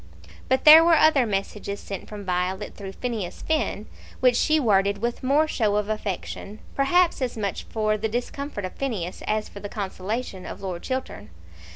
But 0.49 0.65
there 0.65 0.83
were 0.83 0.95
other 0.97 1.27
messages 1.27 1.79
sent 1.79 2.09
from 2.09 2.25
Violet 2.25 2.73
through 2.75 2.93
Phineas 2.93 3.43
Finn 3.43 3.85
which 4.19 4.35
she 4.35 4.59
worded 4.59 4.97
with 4.97 5.21
more 5.21 5.47
show 5.47 5.75
of 5.75 5.89
affection, 5.89 6.57
perhaps 6.73 7.21
as 7.21 7.37
much 7.37 7.65
for 7.65 7.99
the 7.99 8.09
discomfort 8.09 8.65
of 8.65 8.73
Phineas 8.73 9.21
as 9.27 9.47
for 9.47 9.59
the 9.59 9.69
consolation 9.69 10.43
of 10.47 10.63
Lord 10.63 10.81
Chiltern. 10.81 11.29